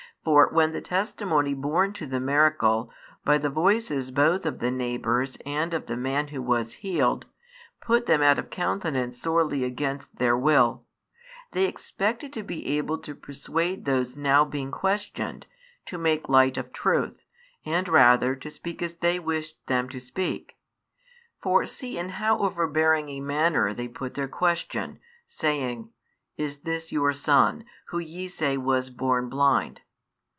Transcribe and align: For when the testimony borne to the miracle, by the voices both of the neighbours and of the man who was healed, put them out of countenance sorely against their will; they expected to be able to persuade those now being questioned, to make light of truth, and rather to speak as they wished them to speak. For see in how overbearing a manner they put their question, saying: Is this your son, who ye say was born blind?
For 0.23 0.49
when 0.49 0.71
the 0.71 0.81
testimony 0.81 1.55
borne 1.55 1.93
to 1.93 2.05
the 2.05 2.19
miracle, 2.19 2.91
by 3.25 3.39
the 3.39 3.49
voices 3.49 4.11
both 4.11 4.45
of 4.45 4.59
the 4.59 4.69
neighbours 4.69 5.35
and 5.47 5.73
of 5.73 5.87
the 5.87 5.97
man 5.97 6.27
who 6.27 6.43
was 6.43 6.73
healed, 6.73 7.25
put 7.81 8.05
them 8.05 8.21
out 8.21 8.37
of 8.37 8.51
countenance 8.51 9.19
sorely 9.19 9.63
against 9.63 10.17
their 10.17 10.37
will; 10.37 10.85
they 11.53 11.65
expected 11.65 12.31
to 12.33 12.43
be 12.43 12.67
able 12.77 12.99
to 12.99 13.15
persuade 13.15 13.85
those 13.85 14.15
now 14.15 14.45
being 14.45 14.69
questioned, 14.69 15.47
to 15.87 15.97
make 15.97 16.29
light 16.29 16.55
of 16.55 16.71
truth, 16.71 17.25
and 17.65 17.89
rather 17.89 18.35
to 18.35 18.51
speak 18.51 18.83
as 18.83 18.93
they 18.93 19.17
wished 19.17 19.65
them 19.65 19.89
to 19.89 19.99
speak. 19.99 20.55
For 21.41 21.65
see 21.65 21.97
in 21.97 22.09
how 22.09 22.37
overbearing 22.37 23.09
a 23.09 23.21
manner 23.21 23.73
they 23.73 23.87
put 23.87 24.13
their 24.13 24.27
question, 24.27 24.99
saying: 25.25 25.89
Is 26.37 26.59
this 26.59 26.91
your 26.91 27.11
son, 27.11 27.65
who 27.87 27.97
ye 27.97 28.27
say 28.27 28.55
was 28.55 28.91
born 28.91 29.27
blind? 29.27 29.81